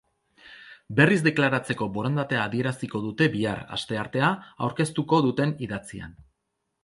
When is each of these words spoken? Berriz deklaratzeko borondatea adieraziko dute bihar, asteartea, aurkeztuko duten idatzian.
Berriz 0.99 1.17
deklaratzeko 1.27 1.87
borondatea 1.97 2.39
adieraziko 2.45 3.01
dute 3.03 3.27
bihar, 3.35 3.61
asteartea, 3.77 4.33
aurkeztuko 4.69 5.23
duten 5.27 5.53
idatzian. 5.67 6.17